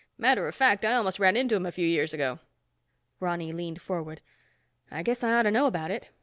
"Matter 0.17 0.47
of 0.47 0.55
fact, 0.55 0.83
I 0.83 0.93
almost 0.93 1.19
ran 1.19 1.37
into 1.37 1.53
him 1.55 1.63
a 1.67 1.71
few 1.71 1.85
years 1.85 2.11
ago." 2.11 2.39
Ronny 3.19 3.53
leaned 3.53 3.83
forward. 3.83 4.19
"I 4.89 5.03
guess 5.03 5.23
I 5.23 5.31
ought 5.33 5.43
to 5.43 5.51
know 5.51 5.67
about 5.67 5.91
it. 5.91 6.09